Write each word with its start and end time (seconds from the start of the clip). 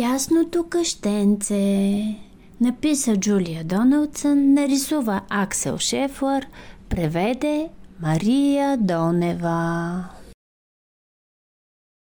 Ужасното 0.00 0.64
къщенце. 0.68 2.02
Написа 2.60 3.16
Джулия 3.16 3.64
Доналдсън, 3.64 4.54
нарисува 4.54 5.20
Аксел 5.28 5.78
Шефлър, 5.78 6.46
преведе 6.88 7.68
Мария 8.02 8.76
Донева. 8.76 10.04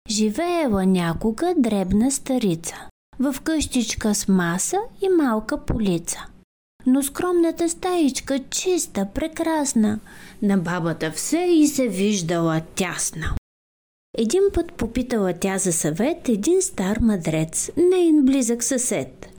Живеела 0.09 0.86
някога 0.86 1.54
дребна 1.57 2.11
старица, 2.11 2.75
в 3.19 3.36
къщичка 3.43 4.15
с 4.15 4.28
маса 4.28 4.78
и 5.01 5.10
малка 5.10 5.65
полица. 5.65 6.25
Но 6.86 7.04
скромната 7.04 7.69
стаичка 7.69 8.39
чиста, 8.50 9.07
прекрасна, 9.15 10.00
на 10.41 10.57
бабата 10.57 11.11
все 11.11 11.46
и 11.50 11.68
се 11.68 11.87
виждала 11.87 12.61
тясна. 12.75 13.36
Един 14.17 14.41
път 14.53 14.73
попитала 14.73 15.33
тя 15.33 15.57
за 15.57 15.73
съвет 15.73 16.29
един 16.29 16.61
стар 16.61 16.97
мъдрец, 16.97 17.71
нейн 17.77 18.25
близък 18.25 18.63
съсед. 18.63 19.29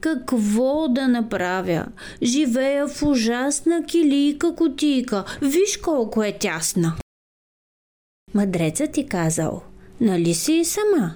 Какво 0.00 0.88
да 0.88 1.08
направя? 1.08 1.86
Живея 2.22 2.88
в 2.88 3.02
ужасна 3.02 3.84
килийка 3.86 4.54
кутийка. 4.54 5.24
Виж 5.42 5.76
колко 5.76 6.22
е 6.22 6.38
тясна. 6.38 6.96
Мъдрецът 8.34 8.92
ти 8.92 9.06
казал, 9.06 9.62
нали 10.00 10.34
си 10.34 10.52
и 10.52 10.64
сама? 10.64 11.14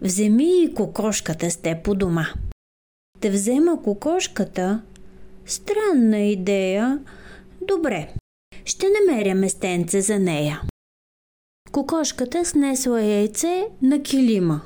Вземи 0.00 0.62
и 0.62 0.74
кокошката 0.74 1.50
с 1.50 1.56
те 1.56 1.80
по 1.84 1.94
дома. 1.94 2.26
Те 3.20 3.30
взема 3.30 3.82
кокошката? 3.82 4.82
Странна 5.46 6.18
идея. 6.18 6.98
Добре, 7.60 8.08
ще 8.64 8.86
намеря 8.88 9.34
местенце 9.34 10.00
за 10.00 10.18
нея. 10.18 10.60
Кокошката 11.72 12.44
снесла 12.44 13.00
яйце 13.00 13.68
на 13.82 14.02
килима. 14.02 14.60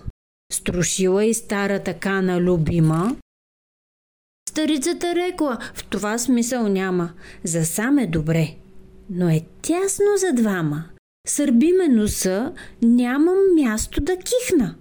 Струшила 0.52 1.24
и 1.24 1.34
старата 1.34 1.94
кана 1.94 2.40
любима. 2.40 3.16
Старицата 4.48 5.14
рекла, 5.14 5.58
в 5.74 5.84
това 5.84 6.18
смисъл 6.18 6.68
няма. 6.68 7.12
За 7.44 7.64
сам 7.66 7.98
е 7.98 8.06
добре, 8.06 8.54
но 9.10 9.28
е 9.28 9.40
тясно 9.62 10.06
за 10.16 10.32
двама. 10.32 10.84
Сърбиме 11.28 11.88
носа, 11.88 12.52
нямам 12.82 13.38
място 13.54 14.00
да 14.00 14.16
кихна. 14.16 14.74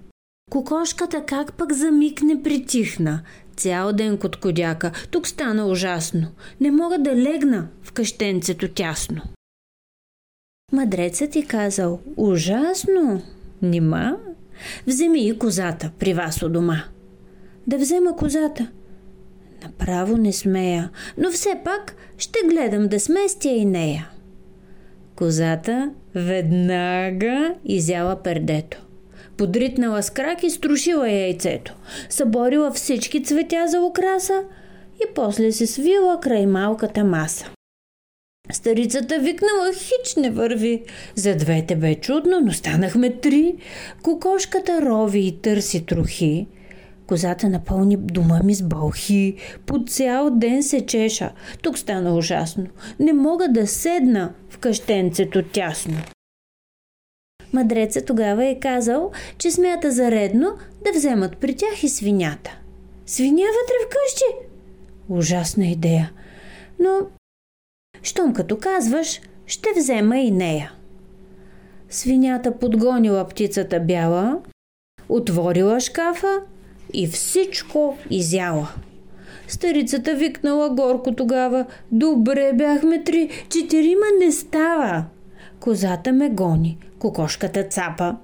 Кокошката 0.52 1.26
как 1.26 1.54
пък 1.54 1.74
за 1.74 1.92
миг 1.92 2.22
не 2.22 2.44
притихна. 2.44 3.22
Цял 3.56 3.94
ден 3.94 4.18
коткодяка, 4.18 4.92
тук 5.12 5.28
стана 5.28 5.68
ужасно. 5.68 6.28
Не 6.62 6.72
мога 6.72 6.98
да 7.00 7.16
легна 7.16 7.68
в 7.84 7.92
къщенцето 7.92 8.68
тясно. 8.68 9.22
Мъдрецът 10.76 11.32
ти 11.32 11.46
казал, 11.46 12.00
ужасно, 12.18 13.22
нима? 13.62 14.18
Вземи 14.88 15.28
и 15.28 15.40
козата 15.40 15.92
при 16.00 16.14
вас 16.14 16.44
у 16.44 16.50
дома. 16.50 16.84
Да 17.68 17.78
взема 17.78 18.16
козата. 18.16 18.72
Направо 19.64 20.18
не 20.18 20.34
смея, 20.34 20.90
но 21.18 21.32
все 21.32 21.50
пак 21.64 21.96
ще 22.18 22.40
гледам 22.50 22.88
да 22.88 23.00
сместя 23.00 23.50
и 23.50 23.66
нея. 23.66 24.10
Козата 25.16 25.92
веднага 26.16 27.56
изяла 27.66 28.24
пердето. 28.24 28.86
Подритнала 29.38 30.04
с 30.04 30.10
крак 30.10 30.44
и 30.44 30.50
струшила 30.50 31.10
яйцето. 31.10 31.76
Съборила 32.10 32.72
всички 32.72 33.24
цветя 33.24 33.68
за 33.68 33.82
украса 33.82 34.44
и 34.96 35.14
после 35.16 35.52
се 35.52 35.68
свила 35.68 36.20
край 36.20 36.46
малката 36.46 37.04
маса. 37.04 37.55
Старицата 38.52 39.20
викнала, 39.20 39.74
хич 39.74 40.16
не 40.18 40.32
върви. 40.32 40.84
За 41.16 41.36
двете 41.36 41.76
бе 41.76 41.96
чудно, 41.96 42.42
но 42.42 42.52
станахме 42.52 43.10
три. 43.10 43.56
Кокошката 44.04 44.82
рови 44.82 45.20
и 45.20 45.42
търси 45.42 45.86
трохи. 45.86 46.48
Козата 47.08 47.50
напълни 47.50 47.98
дома 47.98 48.40
ми 48.44 48.56
с 48.56 48.64
бълхи. 48.64 49.36
По 49.66 49.84
цял 49.88 50.30
ден 50.30 50.64
се 50.64 50.86
чеша. 50.86 51.32
Тук 51.62 51.78
стана 51.78 52.16
ужасно. 52.16 52.66
Не 53.00 53.14
мога 53.14 53.48
да 53.50 53.68
седна 53.68 54.34
в 54.50 54.58
къщенцето 54.58 55.44
тясно. 55.44 55.98
Мъдрецът 57.54 58.06
тогава 58.06 58.46
е 58.46 58.60
казал, 58.60 59.12
че 59.38 59.52
смята 59.52 59.92
за 59.92 60.12
редно 60.12 60.58
да 60.86 60.92
вземат 60.92 61.38
при 61.38 61.56
тях 61.56 61.84
и 61.84 61.90
свинята. 61.90 62.58
Свиня 63.06 63.46
вътре 63.46 63.76
вкъщи? 63.86 64.48
Ужасна 65.10 65.68
идея. 65.68 66.12
Но 66.80 67.00
щом 68.06 68.34
като 68.34 68.58
казваш, 68.58 69.22
ще 69.48 69.70
взема 69.78 70.18
и 70.18 70.32
нея. 70.32 70.72
Свинята 71.90 72.52
подгонила 72.52 73.28
птицата 73.28 73.80
бяла, 73.80 74.40
отворила 75.10 75.80
шкафа 75.80 76.40
и 76.94 77.08
всичко 77.08 77.98
изяла. 78.10 78.70
Старицата 79.48 80.14
викнала 80.16 80.70
горко 80.70 81.16
тогава. 81.16 81.66
Добре 81.92 82.54
бяхме 82.54 83.04
три, 83.04 83.30
четирима 83.50 84.06
не 84.20 84.32
става. 84.32 85.06
Козата 85.60 86.14
ме 86.14 86.30
гони, 86.30 86.78
кокошката 87.00 87.64
цапа. 87.64 88.16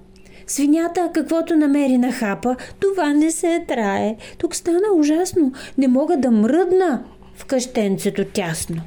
Свинята, 0.48 1.10
каквото 1.14 1.56
намери 1.56 1.98
на 1.98 2.12
хапа, 2.12 2.56
това 2.80 3.14
не 3.14 3.32
се 3.32 3.66
трае. 3.68 4.16
Тук 4.38 4.56
стана 4.56 4.94
ужасно. 4.96 5.54
Не 5.78 5.88
мога 5.88 6.18
да 6.18 6.32
мръдна 6.32 7.04
в 7.36 7.46
къщенцето 7.46 8.26
тясно. 8.26 8.82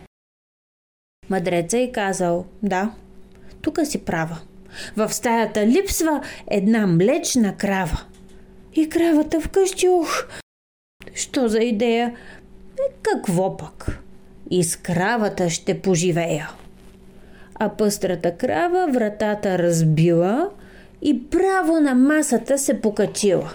Мъдреца 1.30 1.78
е 1.78 1.92
казал, 1.92 2.44
да, 2.62 2.90
тук 3.62 3.78
си 3.84 3.98
права. 3.98 4.38
В 4.96 5.12
стаята 5.12 5.66
липсва 5.66 6.20
една 6.50 6.86
млечна 6.86 7.56
крава. 7.56 8.00
И 8.74 8.88
кравата 8.88 9.40
вкъщи, 9.40 9.88
ух, 9.88 10.26
що 11.14 11.48
за 11.48 11.58
идея? 11.58 12.14
Е, 12.78 12.92
какво 13.02 13.56
пък? 13.56 13.98
И 14.50 14.64
с 14.64 14.76
кравата 14.76 15.50
ще 15.50 15.80
поживея. 15.80 16.50
А 17.54 17.68
пъстрата 17.68 18.36
крава 18.36 18.88
вратата 18.92 19.58
разбила 19.58 20.50
и 21.02 21.30
право 21.30 21.80
на 21.80 21.94
масата 21.94 22.58
се 22.58 22.80
покачила. 22.80 23.50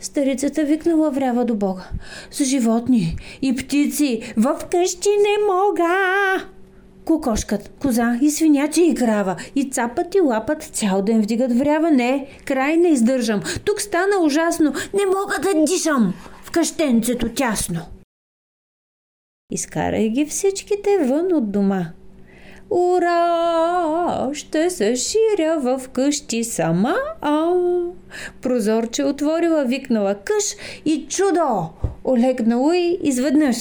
Старицата 0.00 0.64
викнала 0.64 1.10
врява 1.10 1.44
до 1.44 1.54
Бога. 1.54 1.84
С 2.30 2.44
животни 2.44 3.16
и 3.42 3.56
птици 3.56 4.34
в 4.36 4.60
къщи 4.70 5.08
не 5.08 5.54
мога. 5.54 6.46
Кокошкът, 7.04 7.70
коза 7.80 8.18
и 8.22 8.30
свиняче 8.30 8.82
и 8.82 8.94
крава 8.94 9.36
и 9.54 9.70
цапат 9.70 10.14
и 10.14 10.20
лапат 10.20 10.62
цял 10.62 11.02
ден 11.02 11.22
вдигат 11.22 11.58
врява. 11.58 11.90
Не, 11.90 12.26
край 12.44 12.76
не 12.76 12.88
издържам. 12.88 13.42
Тук 13.64 13.80
стана 13.80 14.20
ужасно. 14.22 14.72
Не 14.94 15.06
мога 15.06 15.38
да 15.42 15.64
дишам 15.64 16.14
в 16.42 16.50
къщенцето 16.50 17.28
тясно. 17.28 17.80
Изкарай 19.52 20.08
ги 20.08 20.26
всичките 20.26 20.98
вън 20.98 21.32
от 21.32 21.52
дома. 21.52 21.86
Ура! 22.70 24.30
Ще 24.32 24.70
се 24.70 24.96
ширя 24.96 25.58
в 25.60 25.88
къщи 25.88 26.44
сама. 26.44 26.94
А, 27.20 27.52
прозорче 28.42 29.04
отворила, 29.04 29.64
викнала 29.64 30.14
къш 30.14 30.56
и 30.84 31.06
чудо! 31.08 31.68
Олегнало 32.04 32.72
и 32.72 32.98
изведнъж. 33.02 33.56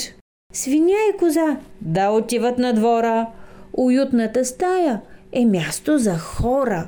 Свиня 0.53 0.97
и 1.13 1.17
коза 1.17 1.57
да 1.81 2.09
отиват 2.09 2.57
на 2.57 2.73
двора. 2.73 3.27
Уютната 3.73 4.45
стая 4.45 5.01
е 5.31 5.45
място 5.45 5.97
за 5.97 6.17
хора. 6.17 6.87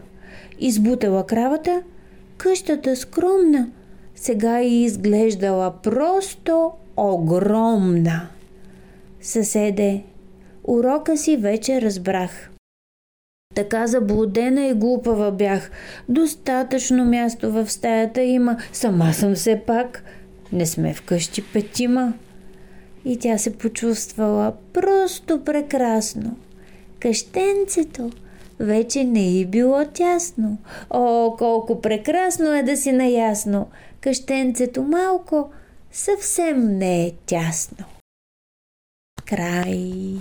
Избутала 0.60 1.26
кравата, 1.26 1.82
къщата 2.38 2.96
скромна, 2.96 3.68
сега 4.16 4.62
и 4.62 4.84
изглеждала 4.84 5.74
просто 5.84 6.72
огромна. 6.98 8.28
Съседе, 9.22 10.04
Урока 10.64 11.18
си 11.18 11.38
вече 11.38 11.82
разбрах. 11.82 12.50
Така 13.56 13.88
заблудена 13.88 14.68
и 14.68 14.74
глупава 14.74 15.32
бях. 15.32 15.72
Достатъчно 16.10 17.06
място 17.06 17.52
в 17.52 17.70
стаята 17.70 18.22
има. 18.22 18.58
Сама 18.74 19.14
съм 19.14 19.36
все 19.36 19.62
пак. 19.68 20.04
Не 20.52 20.66
сме 20.66 20.94
вкъщи 20.94 21.44
петима. 21.54 22.14
И 23.06 23.20
тя 23.20 23.38
се 23.38 23.58
почувствала 23.58 24.54
просто 24.74 25.44
прекрасно. 25.44 26.38
Къщенцето 27.00 28.12
вече 28.60 29.04
не 29.04 29.40
е 29.40 29.46
било 29.46 29.86
тясно. 29.94 30.58
О, 30.90 31.36
колко 31.38 31.82
прекрасно 31.82 32.54
е 32.54 32.64
да 32.64 32.78
си 32.78 32.92
наясно. 32.92 33.68
Къщенцето 34.02 34.84
малко 34.84 35.50
съвсем 35.92 36.78
не 36.78 37.06
е 37.06 37.12
тясно. 37.26 37.86
Край. 39.26 40.14